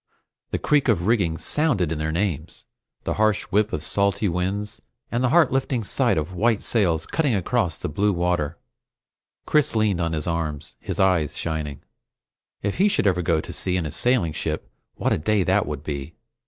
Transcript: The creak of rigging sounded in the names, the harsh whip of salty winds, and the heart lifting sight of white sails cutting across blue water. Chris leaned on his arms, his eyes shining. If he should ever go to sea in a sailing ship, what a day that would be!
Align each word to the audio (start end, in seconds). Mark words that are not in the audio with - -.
The 0.49 0.57
creak 0.57 0.87
of 0.87 1.05
rigging 1.05 1.37
sounded 1.37 1.91
in 1.91 1.99
the 1.99 2.11
names, 2.11 2.65
the 3.03 3.13
harsh 3.21 3.43
whip 3.51 3.71
of 3.71 3.83
salty 3.83 4.27
winds, 4.27 4.81
and 5.11 5.23
the 5.23 5.29
heart 5.29 5.51
lifting 5.51 5.83
sight 5.83 6.17
of 6.17 6.33
white 6.33 6.63
sails 6.63 7.05
cutting 7.05 7.35
across 7.35 7.77
blue 7.83 8.11
water. 8.11 8.57
Chris 9.45 9.75
leaned 9.75 10.01
on 10.01 10.13
his 10.13 10.25
arms, 10.25 10.73
his 10.79 10.99
eyes 10.99 11.37
shining. 11.37 11.83
If 12.63 12.77
he 12.77 12.87
should 12.87 13.05
ever 13.05 13.21
go 13.21 13.39
to 13.41 13.53
sea 13.53 13.77
in 13.77 13.85
a 13.85 13.91
sailing 13.91 14.33
ship, 14.33 14.71
what 14.95 15.13
a 15.13 15.19
day 15.19 15.43
that 15.43 15.67
would 15.67 15.83
be! 15.83 16.15